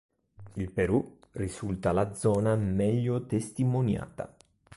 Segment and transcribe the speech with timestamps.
[0.55, 4.35] Il Perù risulta la zona meglio testimoniata.